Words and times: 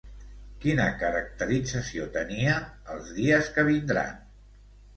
Quina 0.61 0.87
caracterització 1.01 2.09
tenia 2.17 2.57
Els 2.97 3.15
dies 3.21 3.55
que 3.59 3.69
vindran? 3.71 4.21